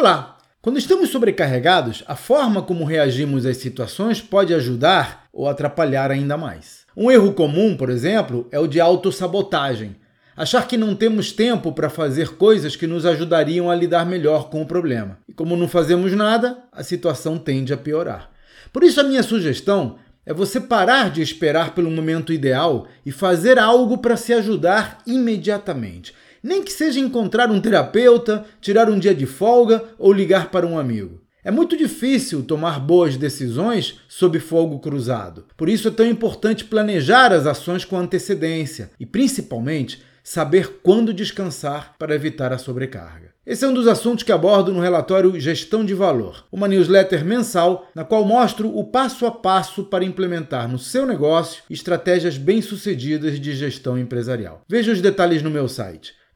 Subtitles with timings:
[0.00, 0.38] Olá!
[0.62, 6.86] Quando estamos sobrecarregados, a forma como reagimos às situações pode ajudar ou atrapalhar ainda mais.
[6.96, 9.96] Um erro comum, por exemplo, é o de autossabotagem.
[10.36, 14.62] Achar que não temos tempo para fazer coisas que nos ajudariam a lidar melhor com
[14.62, 15.18] o problema.
[15.28, 18.30] E como não fazemos nada, a situação tende a piorar.
[18.72, 23.58] Por isso, a minha sugestão é você parar de esperar pelo momento ideal e fazer
[23.58, 26.14] algo para se ajudar imediatamente.
[26.42, 30.78] Nem que seja encontrar um terapeuta, tirar um dia de folga ou ligar para um
[30.78, 31.20] amigo.
[31.44, 35.46] É muito difícil tomar boas decisões sob fogo cruzado.
[35.56, 41.94] Por isso é tão importante planejar as ações com antecedência e, principalmente, saber quando descansar
[41.98, 43.32] para evitar a sobrecarga.
[43.46, 47.88] Esse é um dos assuntos que abordo no relatório Gestão de Valor, uma newsletter mensal
[47.94, 53.54] na qual mostro o passo a passo para implementar no seu negócio estratégias bem-sucedidas de
[53.54, 54.60] gestão empresarial.
[54.68, 56.12] Veja os detalhes no meu site